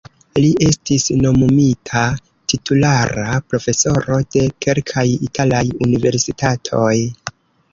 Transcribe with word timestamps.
Li 0.43 0.47
estis 0.67 1.03
nomumita 1.25 2.05
titulara 2.53 3.27
profesoro 3.51 4.19
de 4.37 4.47
kelkaj 4.67 5.07
italaj 5.29 5.63
universitatoj. 5.91 6.95